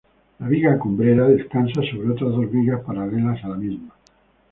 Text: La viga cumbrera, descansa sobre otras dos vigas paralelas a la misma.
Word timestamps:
La 0.39 0.47
viga 0.47 0.79
cumbrera, 0.79 1.27
descansa 1.27 1.79
sobre 1.91 2.09
otras 2.09 2.31
dos 2.31 2.49
vigas 2.49 2.81
paralelas 2.83 3.37
a 3.45 3.49
la 3.49 3.55
misma. 3.55 3.93